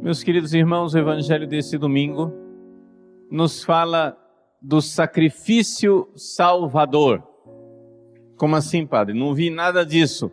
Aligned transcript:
Meus 0.00 0.22
queridos 0.22 0.54
irmãos, 0.54 0.94
o 0.94 0.98
evangelho 0.98 1.44
desse 1.44 1.76
domingo 1.76 2.32
nos 3.28 3.64
fala 3.64 4.16
do 4.62 4.80
sacrifício 4.80 6.08
salvador. 6.14 7.20
Como 8.36 8.54
assim, 8.54 8.86
padre? 8.86 9.18
Não 9.18 9.34
vi 9.34 9.50
nada 9.50 9.84
disso. 9.84 10.30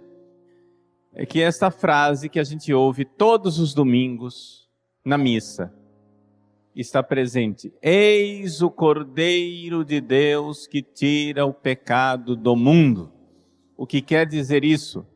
É 1.12 1.26
que 1.26 1.42
esta 1.42 1.72
frase 1.72 2.30
que 2.30 2.40
a 2.40 2.44
gente 2.44 2.72
ouve 2.72 3.06
todos 3.06 3.58
os 3.58 3.74
domingos 3.74 4.70
na 5.04 5.18
missa 5.18 5.74
está 6.76 7.02
presente. 7.02 7.74
Eis 7.82 8.62
o 8.62 8.70
Cordeiro 8.70 9.84
de 9.84 10.00
Deus 10.00 10.68
que 10.68 10.84
tira 10.84 11.44
o 11.44 11.54
pecado 11.54 12.36
do 12.36 12.56
mundo. 12.56 13.12
O 13.76 13.88
que 13.88 14.00
quer 14.00 14.28
dizer 14.28 14.64
isso? 14.64 15.08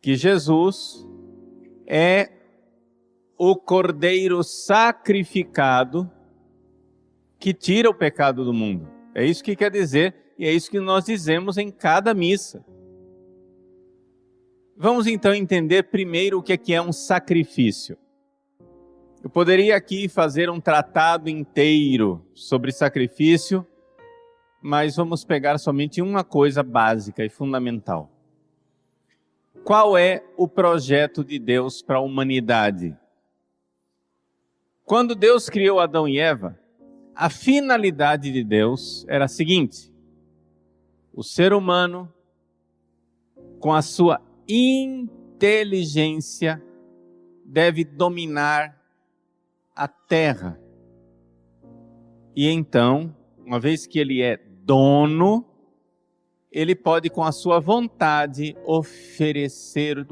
Que 0.00 0.14
Jesus 0.14 1.04
é 1.84 2.41
o 3.44 3.56
cordeiro 3.56 4.44
sacrificado 4.44 6.08
que 7.40 7.52
tira 7.52 7.90
o 7.90 7.94
pecado 7.94 8.44
do 8.44 8.52
mundo. 8.52 8.88
É 9.16 9.26
isso 9.26 9.42
que 9.42 9.56
quer 9.56 9.68
dizer 9.68 10.14
e 10.38 10.46
é 10.46 10.52
isso 10.52 10.70
que 10.70 10.78
nós 10.78 11.06
dizemos 11.06 11.58
em 11.58 11.68
cada 11.68 12.14
missa. 12.14 12.64
Vamos 14.76 15.08
então 15.08 15.34
entender 15.34 15.82
primeiro 15.90 16.38
o 16.38 16.42
que 16.42 16.52
é, 16.52 16.74
é 16.76 16.80
um 16.80 16.92
sacrifício. 16.92 17.98
Eu 19.24 19.28
poderia 19.28 19.74
aqui 19.74 20.08
fazer 20.08 20.48
um 20.48 20.60
tratado 20.60 21.28
inteiro 21.28 22.24
sobre 22.34 22.70
sacrifício, 22.70 23.66
mas 24.62 24.94
vamos 24.94 25.24
pegar 25.24 25.58
somente 25.58 26.00
uma 26.00 26.22
coisa 26.22 26.62
básica 26.62 27.24
e 27.24 27.28
fundamental. 27.28 28.08
Qual 29.64 29.98
é 29.98 30.24
o 30.36 30.46
projeto 30.46 31.24
de 31.24 31.40
Deus 31.40 31.82
para 31.82 31.96
a 31.96 32.00
humanidade? 32.00 32.96
Quando 34.92 35.14
Deus 35.14 35.48
criou 35.48 35.80
Adão 35.80 36.06
e 36.06 36.18
Eva, 36.18 36.60
a 37.14 37.30
finalidade 37.30 38.30
de 38.30 38.44
Deus 38.44 39.06
era 39.08 39.24
a 39.24 39.28
seguinte: 39.28 39.90
o 41.14 41.22
ser 41.22 41.54
humano, 41.54 42.12
com 43.58 43.72
a 43.72 43.80
sua 43.80 44.20
inteligência, 44.46 46.62
deve 47.42 47.84
dominar 47.84 48.78
a 49.74 49.88
terra. 49.88 50.60
E 52.36 52.50
então, 52.50 53.16
uma 53.38 53.58
vez 53.58 53.86
que 53.86 53.98
ele 53.98 54.20
é 54.20 54.36
dono, 54.36 55.42
ele 56.50 56.74
pode, 56.74 57.08
com 57.08 57.24
a 57.24 57.32
sua 57.32 57.58
vontade, 57.60 58.54
oferecer 58.66 60.06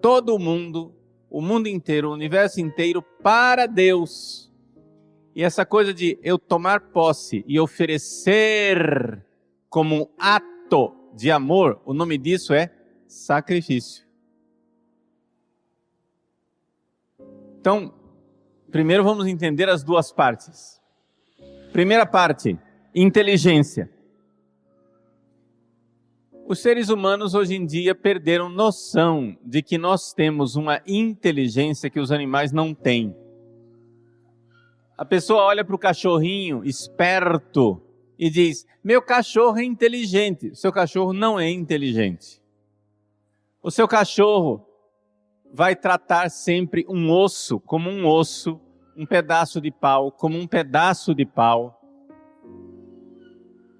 todo 0.00 0.38
mundo 0.38 0.95
o 1.30 1.40
mundo 1.40 1.68
inteiro, 1.68 2.08
o 2.08 2.12
universo 2.12 2.60
inteiro 2.60 3.02
para 3.22 3.66
Deus. 3.66 4.50
E 5.34 5.42
essa 5.42 5.66
coisa 5.66 5.92
de 5.92 6.18
eu 6.22 6.38
tomar 6.38 6.80
posse 6.80 7.44
e 7.46 7.60
oferecer 7.60 9.24
como 9.68 9.94
um 9.94 10.06
ato 10.18 10.94
de 11.14 11.30
amor, 11.30 11.80
o 11.84 11.92
nome 11.92 12.16
disso 12.16 12.54
é 12.54 12.70
sacrifício. 13.06 14.06
Então, 17.60 17.92
primeiro 18.70 19.02
vamos 19.02 19.26
entender 19.26 19.68
as 19.68 19.82
duas 19.82 20.12
partes. 20.12 20.80
Primeira 21.72 22.06
parte, 22.06 22.58
inteligência. 22.94 23.90
Os 26.48 26.60
seres 26.60 26.90
humanos 26.90 27.34
hoje 27.34 27.56
em 27.56 27.66
dia 27.66 27.92
perderam 27.92 28.48
noção 28.48 29.36
de 29.44 29.60
que 29.62 29.76
nós 29.76 30.12
temos 30.12 30.54
uma 30.54 30.80
inteligência 30.86 31.90
que 31.90 31.98
os 31.98 32.12
animais 32.12 32.52
não 32.52 32.72
têm. 32.72 33.16
A 34.96 35.04
pessoa 35.04 35.42
olha 35.42 35.64
para 35.64 35.74
o 35.74 35.78
cachorrinho 35.78 36.64
esperto 36.64 37.82
e 38.16 38.30
diz: 38.30 38.64
Meu 38.82 39.02
cachorro 39.02 39.58
é 39.58 39.64
inteligente. 39.64 40.54
Seu 40.54 40.70
cachorro 40.70 41.12
não 41.12 41.36
é 41.36 41.50
inteligente. 41.50 42.40
O 43.60 43.68
seu 43.68 43.88
cachorro 43.88 44.64
vai 45.52 45.74
tratar 45.74 46.30
sempre 46.30 46.86
um 46.88 47.10
osso 47.10 47.58
como 47.58 47.90
um 47.90 48.06
osso, 48.06 48.60
um 48.96 49.04
pedaço 49.04 49.60
de 49.60 49.72
pau 49.72 50.12
como 50.12 50.38
um 50.38 50.46
pedaço 50.46 51.12
de 51.12 51.26
pau 51.26 51.76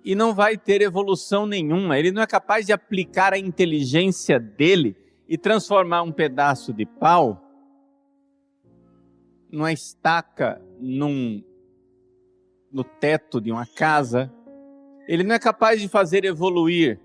e 0.06 0.14
não 0.14 0.32
vai 0.32 0.56
ter 0.56 0.82
evolução 0.82 1.46
nenhuma. 1.46 1.98
Ele 1.98 2.12
não 2.12 2.22
é 2.22 2.26
capaz 2.28 2.64
de 2.64 2.72
aplicar 2.72 3.32
a 3.32 3.38
inteligência 3.38 4.38
dele 4.38 4.96
e 5.28 5.36
transformar 5.36 6.02
um 6.02 6.12
pedaço 6.12 6.72
de 6.72 6.86
pau 6.86 7.42
numa 9.50 9.72
estaca 9.72 10.62
num, 10.78 11.42
no 12.70 12.84
teto 12.84 13.40
de 13.40 13.50
uma 13.50 13.66
casa. 13.66 14.32
Ele 15.08 15.24
não 15.24 15.34
é 15.34 15.40
capaz 15.40 15.80
de 15.80 15.88
fazer 15.88 16.24
evoluir 16.24 17.00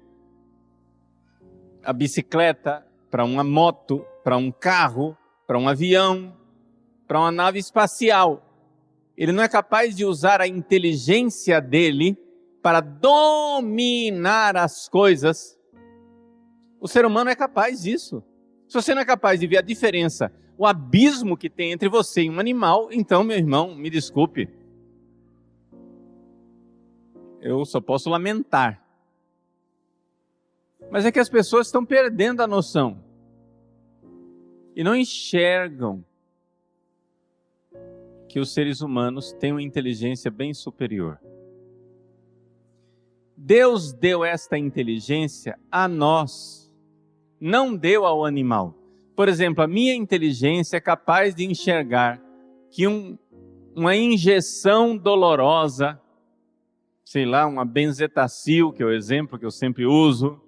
a 1.83 1.91
bicicleta 1.91 2.85
para 3.09 3.25
uma 3.25 3.43
moto, 3.43 4.05
para 4.23 4.37
um 4.37 4.51
carro, 4.51 5.17
para 5.47 5.57
um 5.57 5.67
avião, 5.67 6.37
para 7.07 7.19
uma 7.19 7.31
nave 7.31 7.57
espacial. 7.57 8.45
Ele 9.17 9.31
não 9.31 9.41
é 9.41 9.49
capaz 9.49 9.95
de 9.95 10.05
usar 10.05 10.39
a 10.39 10.47
inteligência 10.47 11.59
dele 11.59 12.15
para 12.61 12.79
dominar 12.79 14.55
as 14.55 14.87
coisas, 14.87 15.59
o 16.79 16.87
ser 16.87 17.05
humano 17.05 17.29
é 17.29 17.35
capaz 17.35 17.83
disso. 17.83 18.23
Se 18.67 18.75
você 18.75 18.93
não 18.93 19.01
é 19.01 19.05
capaz 19.05 19.39
de 19.39 19.47
ver 19.47 19.57
a 19.57 19.61
diferença, 19.61 20.31
o 20.57 20.65
abismo 20.65 21.35
que 21.35 21.49
tem 21.49 21.71
entre 21.71 21.89
você 21.89 22.23
e 22.23 22.29
um 22.29 22.39
animal, 22.39 22.89
então, 22.91 23.23
meu 23.23 23.37
irmão, 23.37 23.75
me 23.75 23.89
desculpe. 23.89 24.47
Eu 27.41 27.65
só 27.65 27.81
posso 27.81 28.09
lamentar. 28.09 28.81
Mas 30.91 31.05
é 31.05 31.11
que 31.11 31.19
as 31.19 31.29
pessoas 31.29 31.67
estão 31.67 31.85
perdendo 31.85 32.41
a 32.41 32.47
noção 32.47 33.03
e 34.75 34.83
não 34.83 34.95
enxergam 34.95 36.03
que 38.29 38.39
os 38.39 38.53
seres 38.53 38.81
humanos 38.81 39.33
têm 39.33 39.51
uma 39.51 39.61
inteligência 39.61 40.29
bem 40.29 40.53
superior. 40.53 41.19
Deus 43.43 43.91
deu 43.91 44.23
esta 44.23 44.55
inteligência 44.55 45.57
a 45.71 45.87
nós, 45.87 46.71
não 47.39 47.75
deu 47.75 48.05
ao 48.05 48.23
animal. 48.23 48.75
Por 49.15 49.27
exemplo, 49.27 49.63
a 49.63 49.67
minha 49.67 49.95
inteligência 49.95 50.77
é 50.77 50.79
capaz 50.79 51.33
de 51.33 51.43
enxergar 51.43 52.21
que 52.69 52.87
um, 52.87 53.17
uma 53.75 53.95
injeção 53.95 54.95
dolorosa, 54.95 55.99
sei 57.03 57.25
lá, 57.25 57.47
uma 57.47 57.65
benzetacil, 57.65 58.71
que 58.71 58.83
é 58.83 58.85
o 58.85 58.91
exemplo 58.91 59.39
que 59.39 59.45
eu 59.45 59.49
sempre 59.49 59.87
uso, 59.87 60.39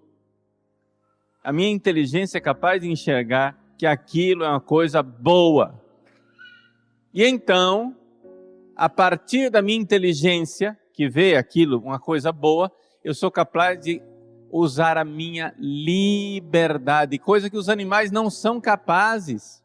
a 1.44 1.52
minha 1.52 1.72
inteligência 1.72 2.38
é 2.38 2.42
capaz 2.42 2.80
de 2.80 2.92
enxergar 2.92 3.58
que 3.76 3.88
aquilo 3.88 4.44
é 4.44 4.50
uma 4.50 4.62
coisa 4.62 5.02
boa. 5.02 5.82
E 7.12 7.26
então, 7.26 7.98
a 8.76 8.88
partir 8.88 9.50
da 9.50 9.64
minha 9.64 9.82
inteligência, 9.82 10.78
que 10.94 11.10
vê 11.10 11.36
aquilo 11.36 11.80
uma 11.80 12.00
coisa 12.00 12.32
boa, 12.32 12.72
eu 13.04 13.14
sou 13.14 13.30
capaz 13.30 13.80
de 13.80 14.02
usar 14.52 14.98
a 14.98 15.04
minha 15.04 15.54
liberdade, 15.58 17.18
coisa 17.18 17.50
que 17.50 17.58
os 17.58 17.70
animais 17.70 18.12
não 18.12 18.30
são 18.30 18.62
capazes. 18.62 19.64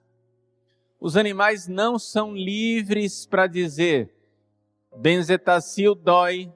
Os 0.98 1.16
animais 1.16 1.68
não 1.68 1.98
são 1.98 2.34
livres 2.34 3.26
para 3.26 3.46
dizer, 3.46 4.12
benzetacil 4.96 5.94
dói, 5.94 6.50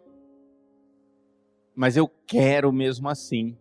mas 1.74 1.96
eu 1.96 2.10
quero 2.26 2.72
mesmo 2.72 3.08
assim, 3.08 3.56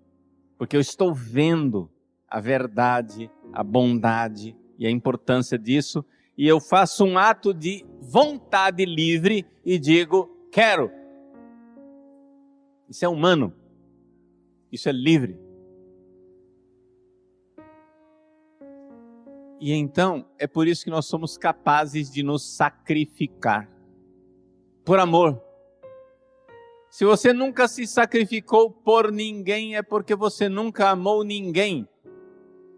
porque 0.58 0.76
eu 0.76 0.82
estou 0.82 1.14
vendo 1.14 1.90
a 2.28 2.40
verdade, 2.40 3.30
a 3.54 3.64
bondade 3.64 4.56
e 4.80 4.88
a 4.88 4.90
importância 4.90 5.60
disso, 5.60 6.04
e 6.38 6.48
eu 6.48 6.60
faço 6.60 7.04
um 7.04 7.18
ato 7.18 7.54
de 7.54 7.86
vontade 8.00 8.86
livre 8.86 9.46
e 9.66 9.78
digo, 9.78 10.48
quero. 10.52 11.01
Isso 12.92 13.06
é 13.06 13.08
humano. 13.08 13.54
Isso 14.70 14.90
é 14.90 14.92
livre. 14.92 15.40
E 19.62 19.72
então, 19.72 20.26
é 20.38 20.46
por 20.46 20.68
isso 20.68 20.84
que 20.84 20.90
nós 20.90 21.06
somos 21.06 21.38
capazes 21.38 22.12
de 22.12 22.22
nos 22.22 22.44
sacrificar. 22.44 23.72
Por 24.84 25.00
amor. 25.00 25.42
Se 26.90 27.06
você 27.06 27.32
nunca 27.32 27.66
se 27.70 27.88
sacrificou 27.88 28.70
por 28.70 29.10
ninguém, 29.10 29.78
é 29.78 29.82
porque 29.82 30.14
você 30.14 30.50
nunca 30.50 30.90
amou 30.90 31.24
ninguém. 31.24 31.88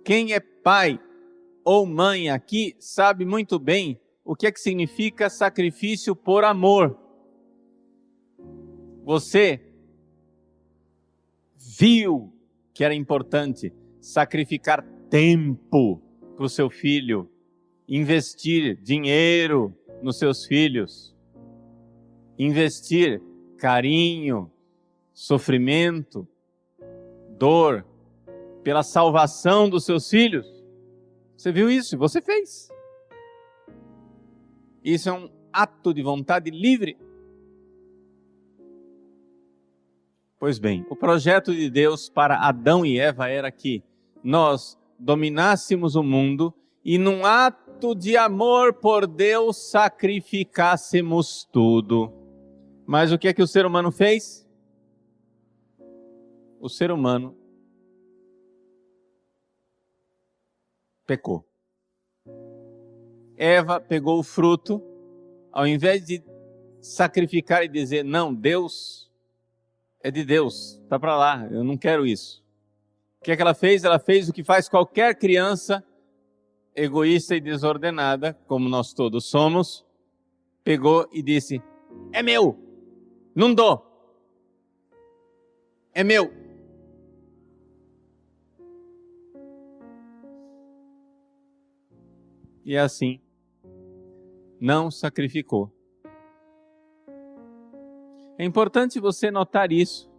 Quem 0.05 0.33
é 0.33 0.39
pai 0.39 0.99
ou 1.65 1.87
mãe 1.87 2.29
aqui 2.29 2.75
sabe 2.77 3.25
muito 3.25 3.57
bem 3.57 3.99
o 4.23 4.35
que 4.35 4.45
é 4.45 4.51
que 4.51 4.59
significa 4.59 5.27
sacrifício 5.27 6.15
por 6.15 6.43
amor. 6.43 6.99
Você 9.03 9.72
viu 11.79 12.33
que 12.73 12.83
era 12.83 12.93
importante 12.93 13.73
sacrificar 13.99 14.83
tempo 15.09 16.01
para 16.35 16.45
o 16.45 16.49
seu 16.49 16.69
filho 16.69 17.29
investir 17.87 18.81
dinheiro 18.81 19.75
nos 20.01 20.17
seus 20.17 20.45
filhos, 20.45 21.15
investir 22.37 23.21
carinho, 23.57 24.51
sofrimento, 25.13 26.27
dor, 27.37 27.85
pela 28.63 28.83
salvação 28.83 29.69
dos 29.69 29.85
seus 29.85 30.09
filhos. 30.09 30.47
Você 31.37 31.51
viu 31.51 31.69
isso? 31.69 31.97
Você 31.97 32.21
fez. 32.21 32.69
Isso 34.83 35.09
é 35.09 35.13
um 35.13 35.29
ato 35.51 35.93
de 35.93 36.01
vontade 36.01 36.49
livre. 36.49 36.97
Pois 40.43 40.59
bem, 40.59 40.85
o 40.89 40.95
projeto 40.97 41.55
de 41.55 41.69
Deus 41.69 42.09
para 42.09 42.35
Adão 42.35 42.85
e 42.85 42.99
Eva 42.99 43.29
era 43.29 43.49
que 43.49 43.81
nós 44.21 44.77
dominássemos 44.99 45.95
o 45.95 46.03
mundo 46.03 46.53
e, 46.83 46.97
num 46.97 47.25
ato 47.25 47.95
de 47.95 48.17
amor 48.17 48.73
por 48.73 49.07
Deus, 49.07 49.55
sacrificássemos 49.55 51.47
tudo. 51.49 52.11
Mas 52.85 53.13
o 53.13 53.17
que 53.17 53.29
é 53.29 53.33
que 53.33 53.41
o 53.41 53.47
ser 53.47 53.65
humano 53.65 53.89
fez? 53.89 54.45
O 56.59 56.67
ser 56.67 56.91
humano 56.91 57.37
pecou. 61.07 61.47
Eva 63.37 63.79
pegou 63.79 64.19
o 64.19 64.23
fruto, 64.23 64.83
ao 65.53 65.65
invés 65.65 66.03
de 66.03 66.21
sacrificar 66.81 67.63
e 67.63 67.69
dizer, 67.69 68.03
não, 68.03 68.33
Deus 68.33 69.09
é 70.03 70.11
de 70.11 70.25
Deus, 70.25 70.79
tá 70.89 70.99
para 70.99 71.15
lá, 71.15 71.47
eu 71.49 71.63
não 71.63 71.77
quero 71.77 72.05
isso. 72.05 72.43
O 73.21 73.23
que 73.23 73.31
é 73.31 73.35
que 73.37 73.41
ela 73.41 73.53
fez? 73.53 73.85
Ela 73.85 73.97
fez 73.97 74.27
o 74.27 74.33
que 74.33 74.43
faz 74.43 74.67
qualquer 74.67 75.15
criança 75.15 75.81
egoísta 76.75 77.35
e 77.35 77.41
desordenada, 77.41 78.33
como 78.45 78.67
nós 78.67 78.93
todos 78.93 79.29
somos, 79.29 79.85
pegou 80.61 81.07
e 81.13 81.23
disse: 81.23 81.61
É 82.11 82.21
meu, 82.21 82.59
não 83.33 83.53
dou, 83.53 83.81
é 85.93 86.03
meu. 86.03 86.43
E 92.65 92.75
é 92.75 92.79
assim, 92.79 93.21
não 94.59 94.91
sacrificou. 94.91 95.72
É 98.37 98.45
importante 98.45 98.99
você 98.99 99.29
notar 99.29 99.71
isso. 99.71 100.11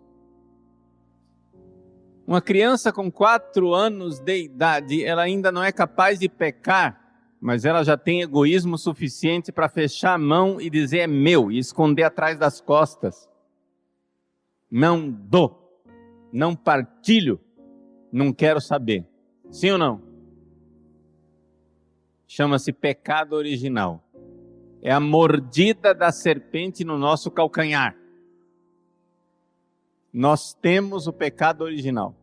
Uma 2.26 2.40
criança 2.40 2.92
com 2.92 3.10
quatro 3.10 3.74
anos 3.74 4.18
de 4.18 4.44
idade, 4.44 5.04
ela 5.04 5.22
ainda 5.22 5.52
não 5.52 5.62
é 5.62 5.70
capaz 5.70 6.18
de 6.18 6.28
pecar, 6.28 7.00
mas 7.38 7.66
ela 7.66 7.84
já 7.84 7.98
tem 7.98 8.22
egoísmo 8.22 8.78
suficiente 8.78 9.52
para 9.52 9.68
fechar 9.68 10.14
a 10.14 10.18
mão 10.18 10.58
e 10.58 10.70
dizer 10.70 11.00
é 11.00 11.06
meu 11.06 11.52
e 11.52 11.58
esconder 11.58 12.04
atrás 12.04 12.38
das 12.38 12.60
costas. 12.60 13.28
Não 14.70 15.10
dou, 15.10 15.82
não 16.32 16.56
partilho, 16.56 17.38
não 18.10 18.32
quero 18.32 18.60
saber. 18.60 19.06
Sim 19.50 19.72
ou 19.72 19.78
não? 19.78 20.02
Chama-se 22.26 22.72
pecado 22.72 23.34
original. 23.34 24.02
É 24.80 24.90
a 24.90 24.98
mordida 24.98 25.94
da 25.94 26.10
serpente 26.10 26.84
no 26.84 26.96
nosso 26.96 27.30
calcanhar. 27.30 27.94
Nós 30.14 30.54
temos 30.54 31.08
o 31.08 31.12
pecado 31.12 31.64
original. 31.64 32.14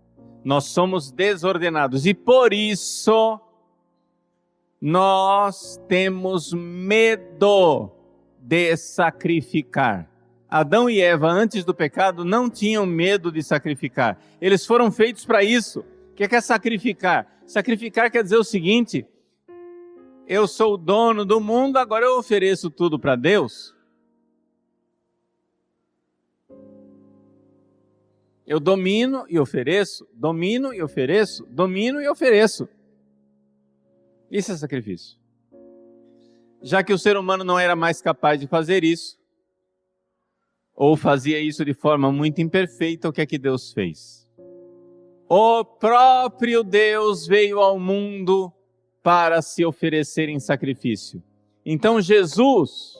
Nós 0.45 0.63
somos 0.63 1.11
desordenados 1.11 2.05
e 2.05 2.13
por 2.13 2.53
isso 2.53 3.37
nós 4.79 5.77
temos 5.89 6.53
medo 6.53 7.91
de 8.39 8.77
sacrificar. 8.77 10.09
Adão 10.49 10.89
e 10.89 11.01
Eva, 11.01 11.29
antes 11.29 11.65
do 11.65 11.73
pecado, 11.73 12.23
não 12.23 12.49
tinham 12.49 12.85
medo 12.85 13.29
de 13.29 13.43
sacrificar. 13.43 14.17
Eles 14.39 14.65
foram 14.65 14.89
feitos 14.89 15.25
para 15.25 15.43
isso. 15.43 15.81
O 16.11 16.15
que 16.15 16.33
é 16.33 16.39
sacrificar? 16.41 17.27
Sacrificar 17.45 18.09
quer 18.09 18.23
dizer 18.23 18.37
o 18.37 18.43
seguinte: 18.43 19.05
eu 20.25 20.47
sou 20.47 20.75
o 20.75 20.77
dono 20.77 21.25
do 21.25 21.41
mundo, 21.41 21.75
agora 21.75 22.05
eu 22.05 22.17
ofereço 22.17 22.69
tudo 22.69 22.97
para 22.97 23.17
Deus. 23.17 23.75
Eu 28.51 28.59
domino 28.59 29.23
e 29.29 29.39
ofereço, 29.39 30.05
domino 30.13 30.73
e 30.73 30.83
ofereço, 30.83 31.45
domino 31.45 32.01
e 32.01 32.09
ofereço. 32.09 32.67
Isso 34.29 34.51
é 34.51 34.57
sacrifício. 34.57 35.17
Já 36.61 36.83
que 36.83 36.91
o 36.91 36.97
ser 36.97 37.15
humano 37.15 37.45
não 37.45 37.57
era 37.57 37.77
mais 37.77 38.01
capaz 38.01 38.41
de 38.41 38.47
fazer 38.47 38.83
isso, 38.83 39.17
ou 40.75 40.97
fazia 40.97 41.39
isso 41.39 41.63
de 41.63 41.73
forma 41.73 42.11
muito 42.11 42.41
imperfeita, 42.41 43.07
o 43.07 43.13
que 43.13 43.21
é 43.21 43.25
que 43.25 43.37
Deus 43.37 43.71
fez? 43.71 44.29
O 45.29 45.63
próprio 45.63 46.61
Deus 46.61 47.25
veio 47.25 47.57
ao 47.57 47.79
mundo 47.79 48.51
para 49.01 49.41
se 49.41 49.63
oferecer 49.63 50.27
em 50.27 50.41
sacrifício. 50.41 51.23
Então 51.65 52.01
Jesus, 52.01 52.97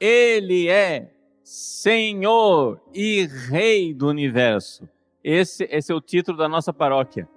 ele 0.00 0.66
é 0.66 1.13
Senhor 1.44 2.80
e 2.94 3.26
Rei 3.26 3.92
do 3.92 4.08
universo. 4.08 4.88
Esse, 5.22 5.68
esse 5.70 5.92
é 5.92 5.94
o 5.94 6.00
título 6.00 6.38
da 6.38 6.48
nossa 6.48 6.72
paróquia. 6.72 7.28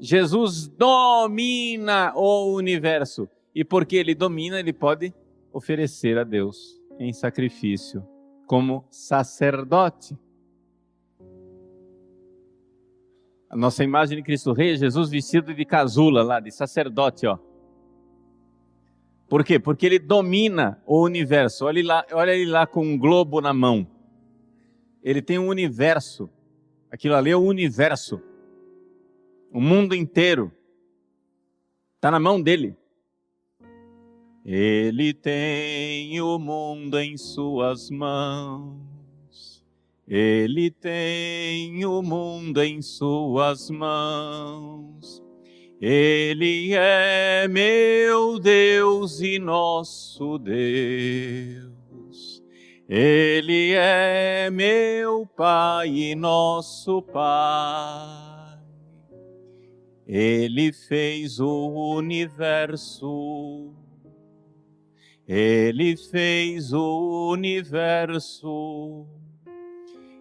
Jesus 0.00 0.66
domina 0.66 2.12
o 2.16 2.52
universo. 2.52 3.28
E 3.54 3.64
porque 3.64 3.94
ele 3.94 4.12
domina, 4.12 4.58
ele 4.58 4.72
pode 4.72 5.14
oferecer 5.52 6.18
a 6.18 6.24
Deus 6.24 6.82
em 6.98 7.12
sacrifício, 7.12 8.04
como 8.44 8.84
sacerdote. 8.90 10.18
A 13.48 13.56
nossa 13.56 13.84
imagem 13.84 14.16
de 14.16 14.24
Cristo 14.24 14.52
Rei 14.52 14.72
é 14.72 14.76
Jesus 14.76 15.10
vestido 15.10 15.54
de 15.54 15.64
casula 15.64 16.24
lá, 16.24 16.40
de 16.40 16.50
sacerdote, 16.50 17.24
ó. 17.24 17.38
Por 19.34 19.42
quê? 19.42 19.58
Porque 19.58 19.84
ele 19.84 19.98
domina 19.98 20.80
o 20.86 21.02
universo. 21.02 21.64
Olha 21.64 21.80
ele 21.80 21.88
lá, 21.88 22.06
olha 22.12 22.30
ele 22.30 22.48
lá 22.48 22.68
com 22.68 22.86
um 22.86 22.96
globo 22.96 23.40
na 23.40 23.52
mão. 23.52 23.84
Ele 25.02 25.20
tem 25.20 25.40
um 25.40 25.48
universo. 25.48 26.30
Aquilo 26.88 27.16
ali 27.16 27.30
é 27.30 27.36
o 27.36 27.40
universo. 27.40 28.22
O 29.52 29.60
mundo 29.60 29.92
inteiro. 29.92 30.52
Está 31.96 32.12
na 32.12 32.20
mão 32.20 32.40
dele. 32.40 32.76
Ele 34.44 35.12
tem 35.12 36.20
o 36.20 36.38
mundo 36.38 36.96
em 37.00 37.16
suas 37.16 37.90
mãos. 37.90 39.64
Ele 40.06 40.70
tem 40.70 41.84
o 41.84 42.00
mundo 42.02 42.62
em 42.62 42.80
suas 42.80 43.68
mãos. 43.68 45.23
Ele 45.80 46.72
é 46.74 47.48
meu 47.48 48.38
Deus 48.38 49.20
e 49.20 49.38
nosso 49.38 50.38
Deus. 50.38 51.74
Ele 52.88 53.72
é 53.72 54.50
meu 54.50 55.26
Pai 55.26 55.88
e 55.88 56.14
nosso 56.14 57.02
Pai. 57.02 58.58
Ele 60.06 60.72
fez 60.72 61.40
o 61.40 61.96
universo. 61.96 63.74
Ele 65.26 65.96
fez 65.96 66.72
o 66.72 67.30
universo. 67.32 69.06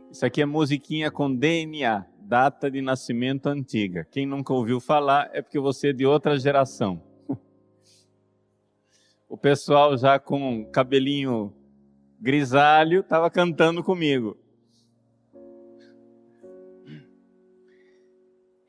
Isso 0.10 0.26
aqui 0.26 0.42
é 0.42 0.46
musiquinha 0.46 1.12
com 1.12 1.34
DNA 1.34 2.13
data 2.24 2.72
de 2.72 2.82
nascimento 2.82 3.48
antiga. 3.48 4.08
Quem 4.10 4.26
nunca 4.26 4.54
ouviu 4.54 4.80
falar 4.80 5.30
é 5.34 5.42
porque 5.42 5.60
você 5.60 5.90
é 5.90 5.94
de 5.94 6.06
outra 6.06 6.38
geração. 6.38 7.02
O 9.28 9.38
pessoal 9.38 9.98
já 9.98 10.20
com 10.20 10.64
cabelinho 10.66 11.52
grisalho 12.20 13.00
estava 13.00 13.32
cantando 13.32 13.84
comigo. 13.84 14.38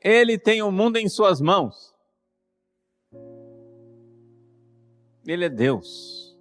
Ele 0.01 0.39
tem 0.39 0.63
o 0.63 0.71
mundo 0.71 0.97
em 0.97 1.07
suas 1.07 1.39
mãos. 1.39 1.95
Ele 5.25 5.45
é 5.45 5.49
Deus. 5.49 6.35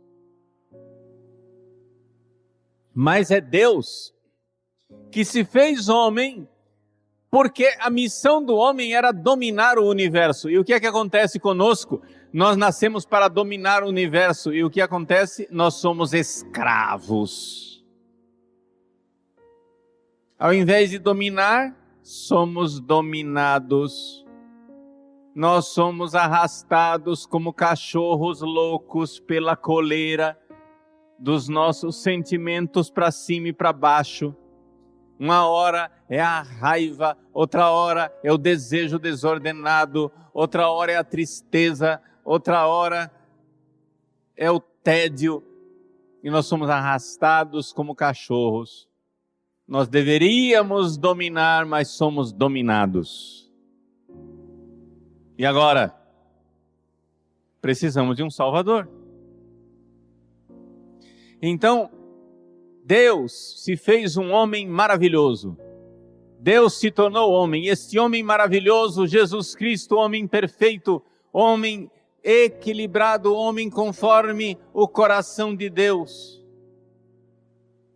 Mas 2.95 3.31
é 3.31 3.43
Deus 3.43 4.15
que 5.11 5.25
se 5.25 5.45
fez 5.45 5.89
homem 5.89 6.49
porque 7.35 7.69
a 7.81 7.91
missão 7.91 8.41
do 8.41 8.55
homem 8.55 8.95
era 8.95 9.11
dominar 9.11 9.77
o 9.77 9.89
universo. 9.89 10.49
E 10.49 10.57
o 10.57 10.65
que 10.65 10.73
é 10.73 10.79
que 10.79 10.87
acontece 10.87 11.41
conosco? 11.41 12.01
Nós 12.33 12.57
nascemos 12.57 13.05
para 13.05 13.27
dominar 13.27 13.83
o 13.83 13.89
universo. 13.89 14.55
E 14.55 14.63
o 14.63 14.71
que 14.71 14.81
acontece? 14.81 15.49
Nós 15.51 15.75
somos 15.75 16.15
escravos. 16.15 17.85
Ao 20.39 20.55
invés 20.55 20.91
de 20.91 20.99
dominar, 21.01 21.77
somos 22.05 22.79
dominados. 22.79 24.25
nós 25.35 25.67
somos 25.67 26.15
arrastados 26.15 27.27
como 27.27 27.53
cachorros 27.53 28.43
loucos 28.43 29.19
pela 29.19 29.57
coleira 29.57 30.39
dos 31.19 31.49
nossos 31.49 32.01
sentimentos 32.01 32.91
para 32.91 33.11
cima 33.11 33.49
e 33.49 33.53
para 33.53 33.73
baixo. 33.73 34.37
Uma 35.25 35.49
hora 35.49 35.91
é 36.07 36.21
a 36.21 36.43
raiva, 36.43 37.17
outra 37.33 37.71
hora 37.71 38.15
é 38.23 38.31
o 38.31 38.37
desejo 38.37 38.99
desordenado, 38.99 40.13
outra 40.35 40.69
hora 40.69 40.93
é 40.93 40.97
a 40.97 41.03
tristeza, 41.03 41.99
outra 42.23 42.67
hora 42.67 43.11
é 44.37 44.51
o 44.51 44.61
tédio, 44.61 45.43
e 46.23 46.29
nós 46.29 46.45
somos 46.45 46.69
arrastados 46.69 47.73
como 47.73 47.95
cachorros. 47.95 48.87
Nós 49.67 49.89
deveríamos 49.89 50.99
dominar, 50.99 51.65
mas 51.65 51.89
somos 51.89 52.31
dominados. 52.31 53.51
E 55.39 55.47
agora? 55.47 55.99
Precisamos 57.63 58.15
de 58.15 58.23
um 58.23 58.29
Salvador. 58.29 58.91
Então, 61.41 62.04
Deus 62.85 63.63
se 63.63 63.79
fez 63.79 64.19
um 64.19 64.31
homem 64.31 64.69
maravilhoso. 64.69 65.57
Deus 66.39 66.75
se 66.75 66.91
tornou 66.91 67.33
homem. 67.33 67.67
Este 67.67 67.99
homem 67.99 68.23
maravilhoso, 68.23 69.07
Jesus 69.07 69.55
Cristo, 69.55 69.97
homem 69.97 70.27
perfeito, 70.27 71.03
homem 71.33 71.91
equilibrado, 72.23 73.35
homem 73.35 73.71
conforme 73.71 74.59
o 74.75 74.87
coração 74.87 75.57
de 75.57 75.71
Deus. 75.71 76.45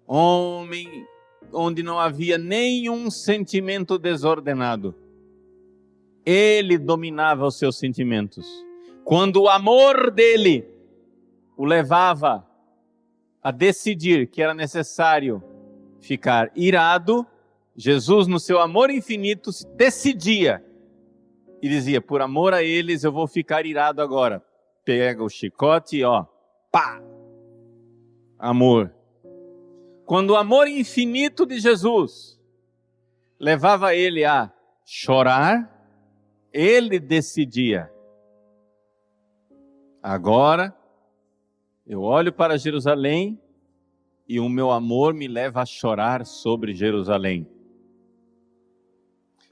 Homem 0.06 1.06
onde 1.52 1.82
não 1.82 1.98
havia 1.98 2.38
nenhum 2.38 3.10
sentimento 3.10 3.98
desordenado. 3.98 4.94
Ele 6.24 6.78
dominava 6.78 7.46
os 7.46 7.58
seus 7.58 7.76
sentimentos. 7.76 8.46
Quando 9.04 9.42
o 9.42 9.48
amor 9.50 10.10
dele 10.10 10.66
o 11.58 11.66
levava 11.66 12.47
a 13.42 13.50
decidir 13.50 14.28
que 14.28 14.42
era 14.42 14.54
necessário 14.54 15.42
ficar 16.00 16.50
irado, 16.54 17.26
Jesus, 17.76 18.26
no 18.26 18.40
seu 18.40 18.60
amor 18.60 18.90
infinito, 18.90 19.50
decidia 19.76 20.64
e 21.62 21.68
dizia: 21.68 22.00
Por 22.00 22.20
amor 22.20 22.52
a 22.52 22.62
eles 22.62 23.04
eu 23.04 23.12
vou 23.12 23.26
ficar 23.26 23.66
irado 23.66 24.02
agora. 24.02 24.42
Pega 24.84 25.22
o 25.22 25.28
chicote 25.28 25.98
e 25.98 26.04
ó, 26.04 26.24
pá! 26.72 27.00
Amor. 28.38 28.92
Quando 30.04 30.30
o 30.30 30.36
amor 30.36 30.66
infinito 30.66 31.44
de 31.44 31.60
Jesus 31.60 32.40
levava 33.38 33.94
ele 33.94 34.24
a 34.24 34.52
chorar, 34.84 35.70
ele 36.52 36.98
decidia: 36.98 37.90
agora 40.02 40.74
eu 41.88 42.02
olho 42.02 42.30
para 42.30 42.58
Jerusalém 42.58 43.40
e 44.28 44.38
o 44.38 44.46
meu 44.46 44.70
amor 44.70 45.14
me 45.14 45.26
leva 45.26 45.62
a 45.62 45.66
chorar 45.66 46.26
sobre 46.26 46.74
Jerusalém. 46.74 47.48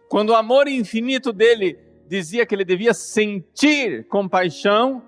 Quando 0.07 0.31
o 0.31 0.35
amor 0.35 0.69
infinito 0.69 1.33
dele 1.33 1.78
dizia 2.07 2.45
que 2.45 2.55
ele 2.55 2.64
devia 2.64 2.93
sentir 2.93 4.07
compaixão, 4.09 5.02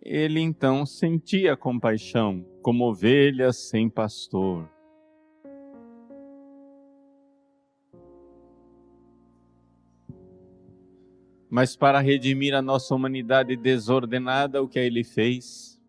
ele 0.00 0.38
então 0.40 0.86
sentia 0.86 1.56
compaixão, 1.56 2.46
como 2.62 2.88
ovelha 2.88 3.52
sem 3.52 3.90
pastor. 3.90 4.70
Mas 11.48 11.76
para 11.76 12.00
redimir 12.00 12.54
a 12.54 12.60
nossa 12.60 12.94
humanidade 12.94 13.56
desordenada, 13.56 14.62
o 14.62 14.68
que 14.68 14.78
ele 14.78 15.04
fez? 15.04 15.80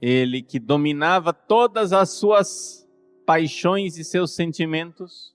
Ele 0.00 0.42
que 0.42 0.58
dominava 0.58 1.32
todas 1.32 1.92
as 1.92 2.10
suas 2.10 2.86
paixões 3.24 3.96
e 3.96 4.04
seus 4.04 4.34
sentimentos, 4.34 5.34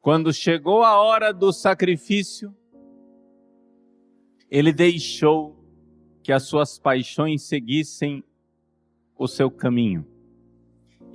quando 0.00 0.32
chegou 0.32 0.84
a 0.84 0.96
hora 0.96 1.32
do 1.32 1.52
sacrifício, 1.52 2.54
ele 4.48 4.72
deixou 4.72 5.56
que 6.22 6.32
as 6.32 6.44
suas 6.44 6.78
paixões 6.78 7.42
seguissem 7.42 8.22
o 9.18 9.26
seu 9.26 9.50
caminho. 9.50 10.06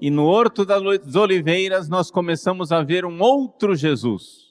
E 0.01 0.09
no 0.09 0.25
Horto 0.25 0.65
das 0.65 1.15
Oliveiras 1.15 1.87
nós 1.87 2.09
começamos 2.09 2.71
a 2.71 2.81
ver 2.83 3.05
um 3.05 3.21
outro 3.21 3.75
Jesus. 3.75 4.50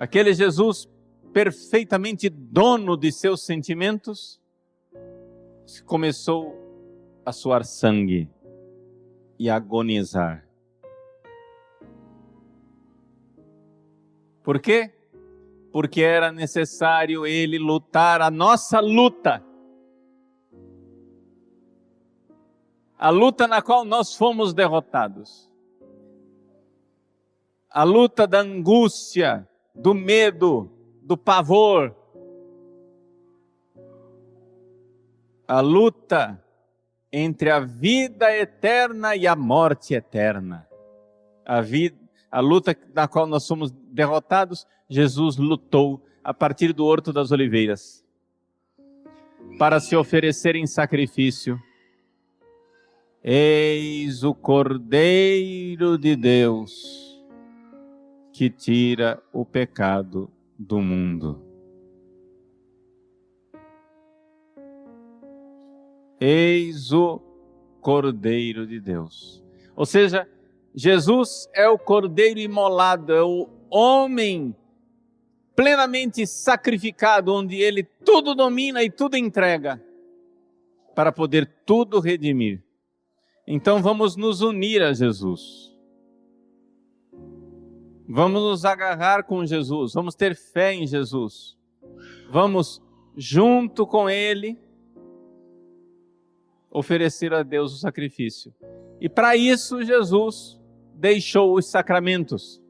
Aquele 0.00 0.32
Jesus 0.32 0.88
perfeitamente 1.32 2.28
dono 2.28 2.96
de 2.96 3.10
seus 3.10 3.44
sentimentos, 3.44 4.40
começou 5.84 6.54
a 7.26 7.32
suar 7.32 7.64
sangue 7.64 8.30
e 9.36 9.50
a 9.50 9.56
agonizar. 9.56 10.48
Por 14.44 14.60
quê? 14.60 14.94
Porque 15.72 16.00
era 16.00 16.30
necessário 16.30 17.26
ele 17.26 17.58
lutar 17.58 18.22
a 18.22 18.30
nossa 18.30 18.78
luta. 18.78 19.44
A 22.96 23.10
luta 23.10 23.48
na 23.48 23.60
qual 23.60 23.84
nós 23.84 24.14
fomos 24.14 24.54
derrotados. 24.54 25.50
A 27.68 27.82
luta 27.82 28.28
da 28.28 28.40
angústia, 28.40 29.48
do 29.78 29.94
medo, 29.94 30.70
do 31.02 31.16
pavor. 31.16 31.94
A 35.46 35.60
luta 35.60 36.42
entre 37.10 37.50
a 37.50 37.60
vida 37.60 38.30
eterna 38.36 39.16
e 39.16 39.26
a 39.26 39.34
morte 39.34 39.94
eterna. 39.94 40.68
A 41.44 41.60
vida 41.60 42.08
a 42.30 42.40
luta 42.40 42.76
na 42.94 43.08
qual 43.08 43.26
nós 43.26 43.44
somos 43.44 43.70
derrotados, 43.70 44.66
Jesus 44.88 45.36
lutou 45.36 46.04
a 46.22 46.34
partir 46.34 46.72
do 46.72 46.84
Horto 46.84 47.12
das 47.12 47.30
Oliveiras 47.30 48.04
para 49.58 49.80
se 49.80 49.96
oferecer 49.96 50.54
em 50.56 50.66
sacrifício. 50.66 51.58
Eis 53.24 54.22
o 54.22 54.34
Cordeiro 54.34 55.98
de 55.98 56.14
Deus 56.14 57.07
que 58.38 58.48
tira 58.48 59.20
o 59.32 59.44
pecado 59.44 60.30
do 60.56 60.80
mundo. 60.80 61.42
Eis 66.20 66.92
o 66.92 67.20
Cordeiro 67.80 68.64
de 68.64 68.78
Deus. 68.78 69.42
Ou 69.74 69.84
seja, 69.84 70.28
Jesus 70.72 71.48
é 71.52 71.68
o 71.68 71.76
cordeiro 71.76 72.38
imolado, 72.38 73.12
é 73.12 73.24
o 73.24 73.48
homem 73.68 74.54
plenamente 75.56 76.24
sacrificado, 76.24 77.34
onde 77.34 77.56
ele 77.56 77.82
tudo 77.82 78.36
domina 78.36 78.84
e 78.84 78.88
tudo 78.88 79.16
entrega, 79.16 79.82
para 80.94 81.10
poder 81.10 81.44
tudo 81.66 81.98
redimir. 81.98 82.62
Então 83.44 83.82
vamos 83.82 84.14
nos 84.14 84.42
unir 84.42 84.80
a 84.80 84.92
Jesus. 84.92 85.76
Vamos 88.10 88.40
nos 88.40 88.64
agarrar 88.64 89.22
com 89.24 89.44
Jesus, 89.44 89.92
vamos 89.92 90.14
ter 90.14 90.34
fé 90.34 90.72
em 90.72 90.86
Jesus. 90.86 91.58
Vamos, 92.30 92.82
junto 93.14 93.86
com 93.86 94.08
Ele, 94.08 94.58
oferecer 96.70 97.34
a 97.34 97.42
Deus 97.42 97.74
o 97.74 97.76
sacrifício. 97.76 98.54
E 98.98 99.10
para 99.10 99.36
isso, 99.36 99.84
Jesus 99.84 100.58
deixou 100.94 101.54
os 101.54 101.66
sacramentos. 101.66 102.62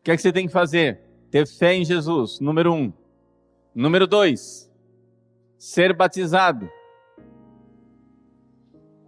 O 0.00 0.04
que 0.04 0.10
é 0.10 0.16
que 0.16 0.20
você 0.20 0.32
tem 0.32 0.46
que 0.46 0.52
fazer? 0.52 1.00
Ter 1.30 1.46
fé 1.46 1.74
em 1.74 1.86
Jesus, 1.86 2.38
número 2.38 2.70
um. 2.70 2.92
Número 3.74 4.06
dois, 4.06 4.70
ser 5.58 5.94
batizado. 5.94 6.70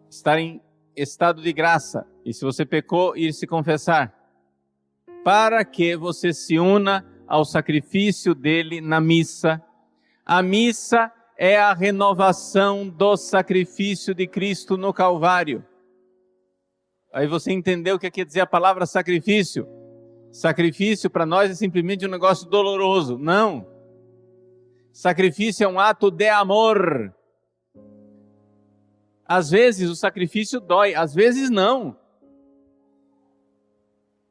Estar 0.08 0.38
em 0.38 0.62
estado 0.96 1.42
de 1.42 1.52
graça. 1.52 2.06
E 2.24 2.32
se 2.32 2.44
você 2.44 2.64
pecou, 2.64 3.16
ir 3.16 3.32
se 3.32 3.46
confessar. 3.46 4.14
Para 5.22 5.64
que 5.64 5.96
você 5.96 6.32
se 6.32 6.58
una 6.58 7.04
ao 7.26 7.44
sacrifício 7.44 8.34
dele 8.34 8.80
na 8.80 9.00
missa. 9.00 9.62
A 10.24 10.42
missa 10.42 11.12
é 11.36 11.58
a 11.58 11.74
renovação 11.74 12.88
do 12.88 13.16
sacrifício 13.16 14.14
de 14.14 14.26
Cristo 14.26 14.76
no 14.76 14.92
Calvário. 14.92 15.64
Aí 17.12 17.26
você 17.26 17.52
entendeu 17.52 17.96
o 17.96 17.98
que 17.98 18.10
quer 18.10 18.24
dizer 18.24 18.40
a 18.40 18.46
palavra 18.46 18.86
sacrifício. 18.86 19.66
Sacrifício 20.32 21.08
para 21.08 21.24
nós 21.24 21.50
é 21.50 21.54
simplesmente 21.54 22.06
um 22.06 22.10
negócio 22.10 22.48
doloroso. 22.48 23.18
Não. 23.18 23.66
Sacrifício 24.92 25.64
é 25.64 25.68
um 25.68 25.80
ato 25.80 26.10
de 26.10 26.28
amor. 26.28 27.14
Às 29.28 29.50
vezes 29.50 29.90
o 29.90 29.96
sacrifício 29.96 30.60
dói, 30.60 30.94
às 30.94 31.14
vezes 31.14 31.50
não. 31.50 31.96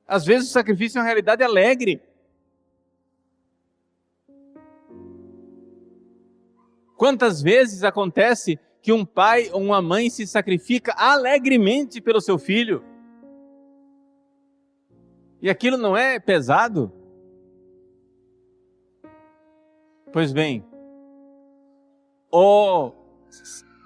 Às 0.08 0.24
vezes 0.26 0.50
o 0.50 0.54
sacrifício 0.54 0.98
é 0.98 1.02
uma 1.02 1.06
realidade 1.06 1.44
alegre. 1.44 2.02
Quantas 6.96 7.42
vezes 7.42 7.84
acontece 7.84 8.58
que 8.82 8.94
um 8.94 9.06
pai 9.06 9.50
ou 9.52 9.62
uma 9.62 9.82
mãe 9.82 10.10
se 10.10 10.26
sacrifica 10.26 10.94
alegremente 10.96 12.00
pelo 12.00 12.22
seu 12.22 12.38
filho? 12.38 12.84
E 15.42 15.50
aquilo 15.50 15.78
não 15.78 15.98
é 15.98 16.20
pesado? 16.20 16.92
Pois 20.14 20.32
bem, 20.32 20.66
o 22.32 22.94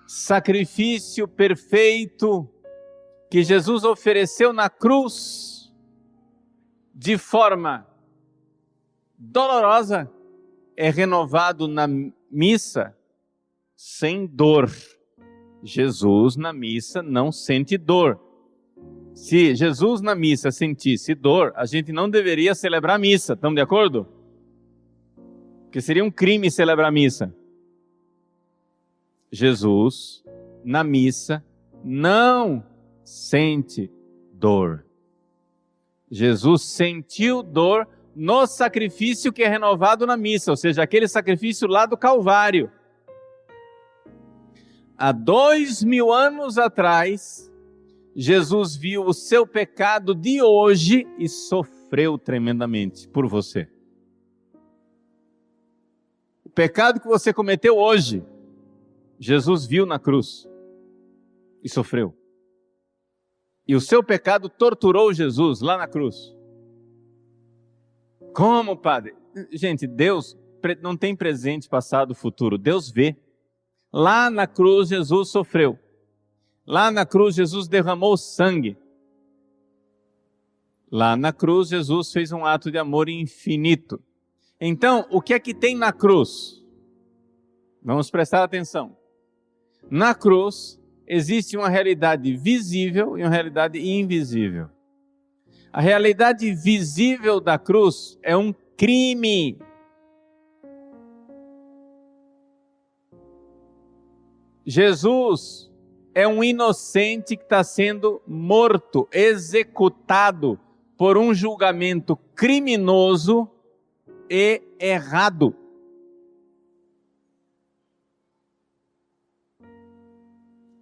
sacrifício 0.09 1.27
perfeito 1.27 2.49
que 3.29 3.43
Jesus 3.43 3.83
ofereceu 3.83 4.51
na 4.51 4.67
cruz 4.67 5.71
de 6.91 7.15
forma 7.15 7.87
dolorosa 9.15 10.11
é 10.75 10.89
renovado 10.89 11.67
na 11.67 11.87
missa 12.31 12.97
sem 13.75 14.25
dor. 14.25 14.71
Jesus 15.61 16.35
na 16.35 16.51
missa 16.51 17.03
não 17.03 17.31
sente 17.31 17.77
dor. 17.77 18.19
Se 19.13 19.53
Jesus 19.53 20.01
na 20.01 20.15
missa 20.15 20.49
sentisse 20.49 21.13
dor, 21.13 21.53
a 21.55 21.67
gente 21.67 21.91
não 21.91 22.09
deveria 22.09 22.55
celebrar 22.55 22.97
missa, 22.97 23.33
estamos 23.33 23.55
de 23.55 23.61
acordo? 23.61 24.07
Porque 25.65 25.81
seria 25.81 26.03
um 26.03 26.09
crime 26.09 26.49
celebrar 26.49 26.91
missa. 26.91 27.31
Jesus 29.31 30.23
na 30.63 30.83
missa 30.83 31.43
não 31.83 32.63
sente 33.03 33.91
dor. 34.33 34.85
Jesus 36.09 36.63
sentiu 36.63 37.43
dor 37.43 37.87
no 38.15 38.45
sacrifício 38.47 39.31
que 39.31 39.43
é 39.43 39.47
renovado 39.47 40.05
na 40.05 40.17
missa, 40.17 40.51
ou 40.51 40.57
seja, 40.57 40.83
aquele 40.83 41.07
sacrifício 41.07 41.67
lá 41.67 41.85
do 41.85 41.97
Calvário. 41.97 42.71
Há 44.97 45.11
dois 45.11 45.83
mil 45.83 46.11
anos 46.11 46.57
atrás, 46.57 47.49
Jesus 48.15 48.75
viu 48.75 49.05
o 49.05 49.13
seu 49.13 49.47
pecado 49.47 50.13
de 50.13 50.41
hoje 50.41 51.07
e 51.17 51.29
sofreu 51.29 52.17
tremendamente 52.17 53.07
por 53.07 53.25
você. 53.27 53.69
O 56.43 56.49
pecado 56.49 56.99
que 56.99 57.07
você 57.07 57.31
cometeu 57.31 57.77
hoje, 57.77 58.21
Jesus 59.19 59.65
viu 59.65 59.85
na 59.85 59.99
cruz 59.99 60.47
e 61.61 61.69
sofreu. 61.69 62.15
E 63.67 63.75
o 63.75 63.81
seu 63.81 64.03
pecado 64.03 64.49
torturou 64.49 65.13
Jesus 65.13 65.61
lá 65.61 65.77
na 65.77 65.87
cruz. 65.87 66.35
Como, 68.33 68.77
padre? 68.77 69.15
Gente, 69.51 69.85
Deus 69.85 70.37
não 70.81 70.95
tem 70.95 71.15
presente, 71.15 71.69
passado, 71.69 72.15
futuro. 72.15 72.57
Deus 72.57 72.89
vê. 72.89 73.15
Lá 73.91 74.29
na 74.29 74.47
cruz, 74.47 74.89
Jesus 74.89 75.29
sofreu. 75.29 75.77
Lá 76.65 76.89
na 76.89 77.05
cruz, 77.05 77.35
Jesus 77.35 77.67
derramou 77.67 78.15
sangue. 78.15 78.77
Lá 80.91 81.15
na 81.15 81.33
cruz, 81.33 81.69
Jesus 81.69 82.11
fez 82.11 82.31
um 82.31 82.45
ato 82.45 82.71
de 82.71 82.77
amor 82.77 83.09
infinito. 83.09 84.01
Então, 84.59 85.05
o 85.11 85.21
que 85.21 85.33
é 85.33 85.39
que 85.39 85.53
tem 85.53 85.75
na 85.75 85.91
cruz? 85.91 86.63
Vamos 87.83 88.09
prestar 88.09 88.43
atenção. 88.43 88.98
Na 89.89 90.15
cruz, 90.15 90.79
existe 91.07 91.57
uma 91.57 91.69
realidade 91.69 92.35
visível 92.35 93.17
e 93.17 93.23
uma 93.23 93.29
realidade 93.29 93.79
invisível. 93.79 94.69
A 95.71 95.81
realidade 95.81 96.51
visível 96.53 97.39
da 97.39 97.59
cruz 97.59 98.17
é 98.23 98.35
um 98.35 98.53
crime. 98.75 99.59
Jesus 104.65 105.71
é 106.13 106.27
um 106.27 106.43
inocente 106.43 107.37
que 107.37 107.43
está 107.43 107.63
sendo 107.63 108.21
morto, 108.27 109.07
executado 109.11 110.59
por 110.97 111.17
um 111.17 111.33
julgamento 111.33 112.17
criminoso 112.35 113.49
e 114.29 114.61
errado. 114.79 115.55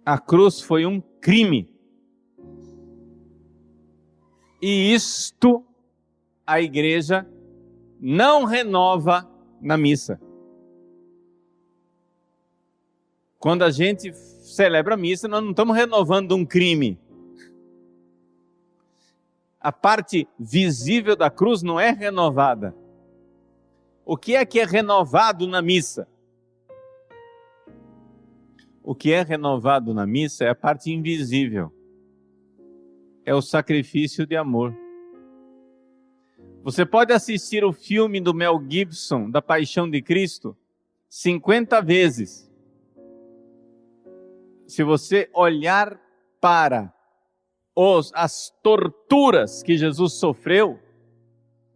A 0.08 0.16
cruz 0.16 0.58
foi 0.58 0.86
um 0.86 1.02
crime. 1.20 1.70
E 4.62 4.94
isto 4.94 5.62
a 6.46 6.62
igreja 6.62 7.28
não 8.00 8.46
renova 8.46 9.30
na 9.60 9.76
missa. 9.76 10.18
Quando 13.38 13.64
a 13.64 13.70
gente 13.70 14.14
celebra 14.14 14.94
a 14.94 14.96
missa, 14.96 15.28
nós 15.28 15.42
não 15.42 15.50
estamos 15.50 15.76
renovando 15.76 16.34
um 16.34 16.46
crime. 16.46 16.98
A 19.60 19.70
parte 19.70 20.26
visível 20.38 21.16
da 21.16 21.28
cruz 21.28 21.62
não 21.62 21.78
é 21.78 21.90
renovada. 21.90 22.74
O 24.06 24.16
que 24.16 24.34
é 24.34 24.46
que 24.46 24.58
é 24.58 24.64
renovado 24.64 25.46
na 25.46 25.60
missa? 25.60 26.08
O 28.88 28.94
que 28.94 29.12
é 29.12 29.20
renovado 29.20 29.92
na 29.92 30.06
missa 30.06 30.44
é 30.44 30.48
a 30.48 30.54
parte 30.54 30.90
invisível 30.90 31.70
é 33.22 33.34
o 33.34 33.42
sacrifício 33.42 34.26
de 34.26 34.34
amor. 34.34 34.74
Você 36.62 36.86
pode 36.86 37.12
assistir 37.12 37.62
o 37.66 37.70
filme 37.70 38.18
do 38.18 38.32
Mel 38.32 38.58
Gibson, 38.66 39.30
da 39.30 39.42
Paixão 39.42 39.90
de 39.90 40.00
Cristo, 40.00 40.56
50 41.10 41.82
vezes. 41.82 42.50
Se 44.66 44.82
você 44.82 45.28
olhar 45.34 46.00
para 46.40 46.90
os, 47.76 48.10
as 48.14 48.50
torturas 48.62 49.62
que 49.62 49.76
Jesus 49.76 50.14
sofreu, 50.14 50.80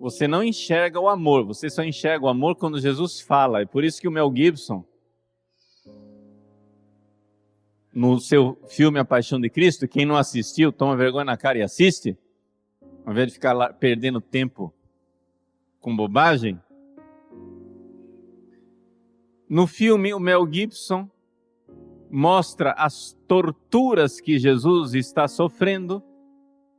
você 0.00 0.26
não 0.26 0.42
enxerga 0.42 0.98
o 0.98 1.10
amor, 1.10 1.44
você 1.44 1.68
só 1.68 1.84
enxerga 1.84 2.24
o 2.24 2.28
amor 2.30 2.56
quando 2.56 2.80
Jesus 2.80 3.20
fala. 3.20 3.60
É 3.60 3.66
por 3.66 3.84
isso 3.84 4.00
que 4.00 4.08
o 4.08 4.10
Mel 4.10 4.32
Gibson, 4.34 4.82
no 7.92 8.18
seu 8.18 8.58
filme 8.68 8.98
A 8.98 9.04
Paixão 9.04 9.40
de 9.40 9.50
Cristo. 9.50 9.88
Quem 9.88 10.06
não 10.06 10.16
assistiu, 10.16 10.72
toma 10.72 10.96
vergonha 10.96 11.24
na 11.24 11.36
cara 11.36 11.58
e 11.58 11.62
assiste, 11.62 12.16
ao 13.04 13.12
invés 13.12 13.28
de 13.28 13.34
ficar 13.34 13.52
lá 13.52 13.72
perdendo 13.72 14.20
tempo 14.20 14.72
com 15.80 15.94
bobagem. 15.94 16.60
No 19.48 19.66
filme, 19.66 20.14
o 20.14 20.20
Mel 20.20 20.50
Gibson 20.50 21.08
mostra 22.10 22.72
as 22.72 23.18
torturas 23.26 24.20
que 24.20 24.38
Jesus 24.38 24.94
está 24.94 25.28
sofrendo 25.28 26.02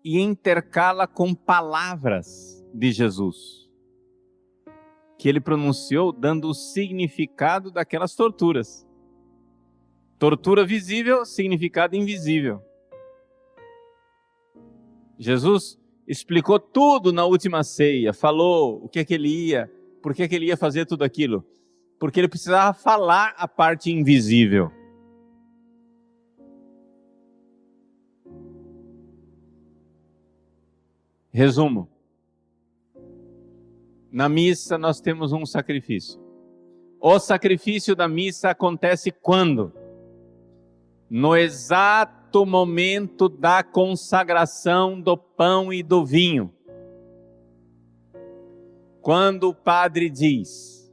e 0.03 0.19
intercala 0.19 1.07
com 1.07 1.33
palavras 1.33 2.63
de 2.73 2.91
Jesus 2.91 3.63
que 5.23 5.29
ele 5.29 5.39
pronunciou, 5.39 6.11
dando 6.11 6.49
o 6.49 6.53
significado 6.53 7.71
daquelas 7.71 8.13
torturas. 8.13 8.85
Tortura 10.17 10.65
visível, 10.65 11.25
significado 11.25 11.95
invisível. 11.95 12.61
Jesus 15.17 15.79
explicou 16.07 16.59
tudo 16.59 17.13
na 17.13 17.25
última 17.25 17.63
ceia, 17.63 18.13
falou 18.13 18.83
o 18.83 18.89
que 18.89 18.99
é 18.99 19.05
que 19.05 19.13
ele 19.13 19.29
ia, 19.29 19.71
por 20.01 20.13
que 20.13 20.23
é 20.23 20.27
que 20.27 20.35
ele 20.35 20.47
ia 20.47 20.57
fazer 20.57 20.85
tudo 20.85 21.03
aquilo. 21.03 21.45
Porque 21.99 22.19
ele 22.19 22.27
precisava 22.27 22.73
falar 22.73 23.33
a 23.37 23.47
parte 23.47 23.91
invisível. 23.91 24.71
Resumo. 31.31 31.89
Na 34.11 34.29
missa 34.29 34.77
nós 34.77 35.01
temos 35.01 35.31
um 35.31 35.45
sacrifício. 35.45 36.21
O 36.99 37.17
sacrifício 37.19 37.95
da 37.95 38.07
missa 38.07 38.51
acontece 38.51 39.11
quando? 39.11 39.73
No 41.15 41.37
exato 41.37 42.43
momento 42.43 43.29
da 43.29 43.61
consagração 43.61 44.99
do 44.99 45.15
pão 45.15 45.71
e 45.71 45.83
do 45.83 46.03
vinho. 46.03 46.51
Quando 48.99 49.49
o 49.49 49.53
padre 49.53 50.09
diz 50.09 50.91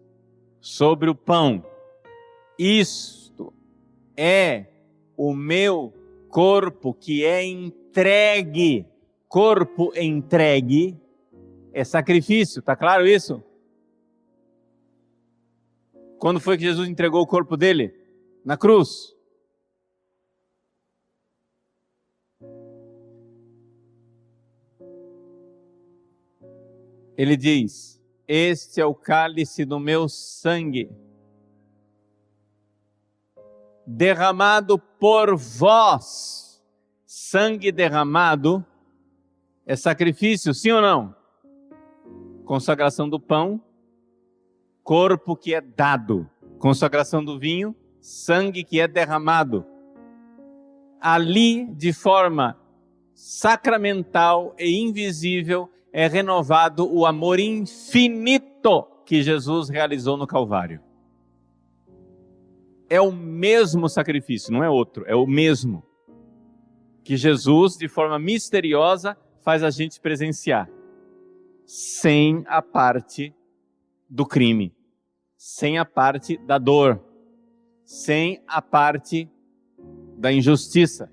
sobre 0.61 1.09
o 1.09 1.15
pão, 1.15 1.65
isto 2.59 3.51
é 4.15 4.67
o 5.17 5.33
meu 5.33 5.91
corpo 6.29 6.93
que 6.93 7.25
é 7.25 7.43
entregue, 7.43 8.85
corpo 9.27 9.91
entregue, 9.97 11.01
é 11.73 11.83
sacrifício, 11.83 12.61
tá 12.61 12.77
claro 12.77 13.07
isso? 13.07 13.43
Quando 16.19 16.39
foi 16.39 16.59
que 16.59 16.65
Jesus 16.65 16.91
entregou 16.91 17.23
o 17.23 17.27
corpo 17.27 17.57
dele? 17.57 17.95
Na 18.45 18.59
cruz. 18.59 19.19
Ele 27.21 27.37
diz: 27.37 28.01
Este 28.27 28.81
é 28.81 28.87
o 28.87 28.95
cálice 28.95 29.67
do 29.67 29.79
meu 29.79 30.09
sangue, 30.09 30.91
derramado 33.87 34.79
por 34.79 35.37
vós. 35.37 36.63
Sangue 37.05 37.71
derramado 37.71 38.65
é 39.67 39.77
sacrifício, 39.77 40.55
sim 40.55 40.71
ou 40.71 40.81
não? 40.81 41.15
Consagração 42.47 43.07
do 43.07 43.21
pão, 43.21 43.63
corpo 44.83 45.37
que 45.37 45.55
é 45.55 45.61
dado. 45.61 46.27
Consagração 46.59 47.23
do 47.23 47.39
vinho, 47.39 47.77
sangue 48.01 48.65
que 48.65 48.81
é 48.81 48.89
derramado. 48.89 49.67
Ali, 50.99 51.67
de 51.75 51.93
forma 51.93 52.59
sacramental 53.13 54.55
e 54.59 54.81
invisível, 54.81 55.71
é 55.93 56.07
renovado 56.07 56.93
o 56.93 57.05
amor 57.05 57.41
infinito 57.41 58.87
que 59.05 59.23
Jesus 59.23 59.69
realizou 59.69 60.17
no 60.17 60.27
Calvário. 60.27 60.81
É 62.89 63.01
o 63.01 63.13
mesmo 63.13 63.89
sacrifício, 63.89 64.53
não 64.53 64.63
é 64.63 64.71
outro, 64.71 65.05
é 65.07 65.15
o 65.15 65.27
mesmo. 65.27 65.85
Que 67.05 67.17
Jesus, 67.17 67.77
de 67.77 67.89
forma 67.89 68.19
misteriosa, 68.19 69.17
faz 69.41 69.63
a 69.63 69.71
gente 69.71 70.01
presenciar, 70.01 70.69
sem 71.65 72.45
a 72.47 72.61
parte 72.61 73.35
do 74.09 74.27
crime, 74.27 74.75
sem 75.37 75.79
a 75.79 75.85
parte 75.85 76.37
da 76.39 76.59
dor, 76.59 77.01
sem 77.85 78.43
a 78.47 78.61
parte 78.61 79.29
da 80.17 80.33
injustiça, 80.33 81.11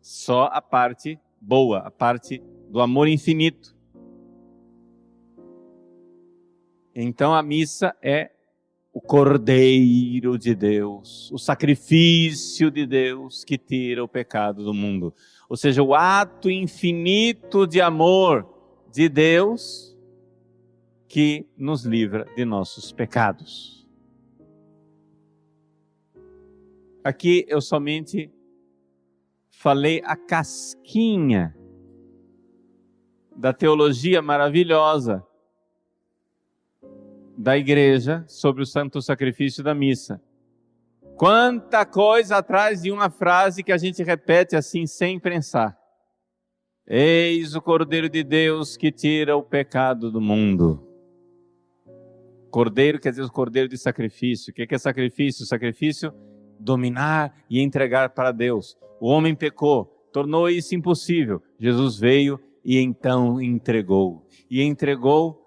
só 0.00 0.44
a 0.52 0.60
parte 0.60 1.18
boa, 1.40 1.78
a 1.78 1.90
parte 1.90 2.42
do 2.68 2.80
amor 2.80 3.08
infinito. 3.08 3.74
Então 6.94 7.34
a 7.34 7.42
missa 7.42 7.94
é 8.02 8.30
o 8.92 9.00
Cordeiro 9.00 10.38
de 10.38 10.54
Deus, 10.54 11.30
o 11.30 11.38
sacrifício 11.38 12.70
de 12.70 12.86
Deus 12.86 13.44
que 13.44 13.58
tira 13.58 14.02
o 14.02 14.08
pecado 14.08 14.64
do 14.64 14.72
mundo. 14.72 15.14
Ou 15.48 15.56
seja, 15.56 15.82
o 15.82 15.94
ato 15.94 16.50
infinito 16.50 17.66
de 17.66 17.80
amor 17.80 18.48
de 18.90 19.08
Deus 19.08 19.96
que 21.08 21.46
nos 21.56 21.84
livra 21.84 22.26
de 22.36 22.44
nossos 22.44 22.90
pecados. 22.92 23.86
Aqui 27.02 27.46
eu 27.48 27.60
somente 27.60 28.30
falei 29.50 30.02
a 30.04 30.16
casquinha 30.16 31.55
da 33.36 33.52
teologia 33.52 34.22
maravilhosa 34.22 35.24
da 37.36 37.56
igreja 37.56 38.24
sobre 38.26 38.62
o 38.62 38.66
santo 38.66 39.02
sacrifício 39.02 39.62
da 39.62 39.74
missa. 39.74 40.20
Quanta 41.16 41.84
coisa 41.84 42.38
atrás 42.38 42.82
de 42.82 42.90
uma 42.90 43.10
frase 43.10 43.62
que 43.62 43.72
a 43.72 43.76
gente 43.76 44.02
repete 44.02 44.56
assim 44.56 44.86
sem 44.86 45.18
pensar. 45.18 45.76
Eis 46.86 47.54
o 47.54 47.60
Cordeiro 47.60 48.08
de 48.08 48.22
Deus 48.22 48.76
que 48.76 48.90
tira 48.90 49.36
o 49.36 49.42
pecado 49.42 50.10
do 50.10 50.20
mundo. 50.20 50.86
Cordeiro 52.50 52.98
quer 52.98 53.10
dizer 53.10 53.22
o 53.22 53.30
cordeiro 53.30 53.68
de 53.68 53.76
sacrifício. 53.76 54.50
O 54.50 54.54
que 54.54 54.66
é 54.74 54.78
sacrifício? 54.78 55.44
Sacrifício, 55.44 56.10
dominar 56.58 57.34
e 57.50 57.60
entregar 57.60 58.10
para 58.10 58.32
Deus. 58.32 58.78
O 58.98 59.08
homem 59.08 59.34
pecou, 59.34 59.84
tornou 60.10 60.48
isso 60.48 60.74
impossível. 60.74 61.42
Jesus 61.58 61.98
veio 61.98 62.40
e 62.66 62.80
então 62.80 63.40
entregou. 63.40 64.26
E 64.50 64.60
entregou 64.60 65.40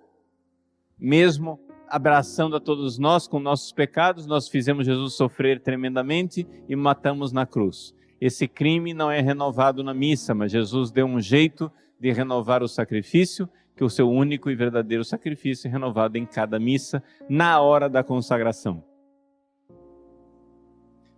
mesmo 0.97 1.59
abraçando 1.89 2.55
a 2.55 2.61
todos 2.61 2.97
nós 2.97 3.27
com 3.27 3.39
nossos 3.39 3.73
pecados, 3.73 4.25
nós 4.25 4.47
fizemos 4.47 4.85
Jesus 4.85 5.15
sofrer 5.15 5.61
tremendamente 5.61 6.47
e 6.69 6.75
matamos 6.77 7.33
na 7.33 7.45
cruz. 7.45 7.93
Esse 8.21 8.47
crime 8.47 8.93
não 8.93 9.11
é 9.11 9.19
renovado 9.19 9.83
na 9.83 9.93
missa, 9.93 10.33
mas 10.33 10.51
Jesus 10.51 10.91
deu 10.91 11.05
um 11.05 11.19
jeito 11.19 11.69
de 11.99 12.09
renovar 12.11 12.63
o 12.63 12.69
sacrifício, 12.69 13.49
que 13.75 13.83
o 13.83 13.89
seu 13.89 14.09
único 14.09 14.49
e 14.49 14.55
verdadeiro 14.55 15.03
sacrifício 15.03 15.67
é 15.67 15.71
renovado 15.71 16.17
em 16.17 16.25
cada 16.25 16.57
missa, 16.57 17.03
na 17.29 17.59
hora 17.59 17.89
da 17.89 18.03
consagração. 18.03 18.83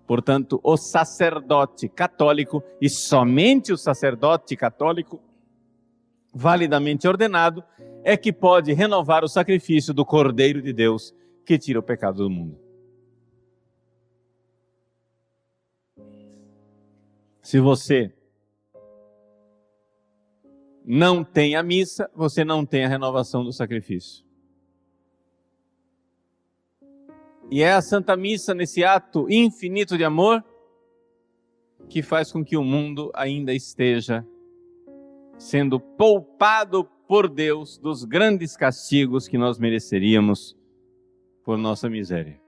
Portanto, 0.07 0.59
o 0.63 0.77
sacerdote 0.77 1.87
católico, 1.87 2.63
e 2.81 2.89
somente 2.89 3.71
o 3.71 3.77
sacerdote 3.77 4.55
católico, 4.55 5.21
validamente 6.33 7.07
ordenado, 7.07 7.63
é 8.03 8.17
que 8.17 8.31
pode 8.33 8.73
renovar 8.73 9.23
o 9.23 9.27
sacrifício 9.27 9.93
do 9.93 10.05
Cordeiro 10.05 10.61
de 10.61 10.73
Deus 10.73 11.13
que 11.45 11.57
tira 11.57 11.79
o 11.79 11.83
pecado 11.83 12.23
do 12.23 12.29
mundo. 12.29 12.59
Se 17.41 17.59
você 17.59 18.13
não 20.85 21.23
tem 21.23 21.55
a 21.55 21.63
missa, 21.63 22.09
você 22.15 22.43
não 22.43 22.65
tem 22.65 22.85
a 22.85 22.87
renovação 22.87 23.43
do 23.43 23.51
sacrifício. 23.51 24.25
E 27.49 27.61
é 27.61 27.73
a 27.73 27.81
Santa 27.81 28.15
Missa, 28.15 28.53
nesse 28.53 28.83
ato 28.83 29.29
infinito 29.29 29.97
de 29.97 30.05
amor, 30.05 30.41
que 31.89 32.01
faz 32.01 32.31
com 32.31 32.45
que 32.45 32.55
o 32.55 32.63
mundo 32.63 33.11
ainda 33.13 33.53
esteja 33.53 34.25
sendo 35.41 35.79
poupado 35.79 36.85
por 37.07 37.27
Deus 37.27 37.75
dos 37.79 38.03
grandes 38.03 38.55
castigos 38.55 39.27
que 39.27 39.39
nós 39.39 39.57
mereceríamos 39.57 40.55
por 41.43 41.57
nossa 41.57 41.89
miséria. 41.89 42.39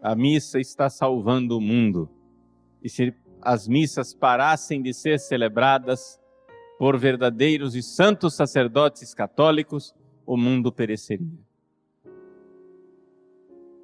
A 0.00 0.14
missa 0.14 0.60
está 0.60 0.88
salvando 0.88 1.58
o 1.58 1.60
mundo. 1.60 2.08
E 2.80 2.88
se 2.88 3.12
as 3.40 3.66
missas 3.66 4.14
parassem 4.14 4.80
de 4.80 4.94
ser 4.94 5.18
celebradas 5.18 6.20
por 6.78 6.96
verdadeiros 6.96 7.74
e 7.74 7.82
santos 7.82 8.34
sacerdotes 8.34 9.12
católicos, 9.12 9.92
o 10.24 10.36
mundo 10.36 10.72
pereceria. 10.72 11.40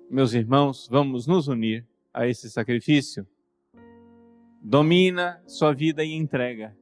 Meus 0.09 0.33
irmãos, 0.33 0.87
vamos 0.89 1.27
nos 1.27 1.49
unir 1.49 1.85
a 2.15 2.25
esse 2.29 2.49
sacrifício. 2.49 3.27
Domina 4.63 5.43
sua 5.45 5.73
vida 5.75 6.05
e 6.05 6.13
entrega. 6.13 6.78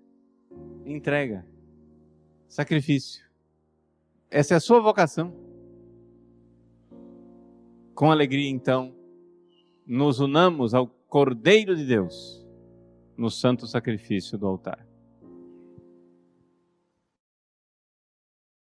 Entrega 0.84 1.46
sacrifício. 2.48 3.24
Essa 4.30 4.54
é 4.54 4.56
a 4.56 4.60
sua 4.60 4.80
vocação. 4.80 5.34
Com 7.94 8.10
alegria, 8.10 8.48
então, 8.48 8.94
nos 9.86 10.20
unamos 10.20 10.74
ao 10.74 10.86
Cordeiro 10.86 11.74
de 11.74 11.84
Deus 11.84 12.46
no 13.16 13.30
santo 13.30 13.66
sacrifício 13.66 14.36
do 14.36 14.46
altar. 14.46 14.85